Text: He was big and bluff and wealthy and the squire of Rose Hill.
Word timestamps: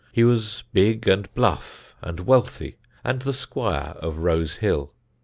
He 0.11 0.23
was 0.23 0.63
big 0.73 1.07
and 1.07 1.31
bluff 1.35 1.93
and 2.01 2.21
wealthy 2.21 2.77
and 3.03 3.21
the 3.21 3.33
squire 3.33 3.93
of 3.99 4.17
Rose 4.17 4.55
Hill. 4.55 4.91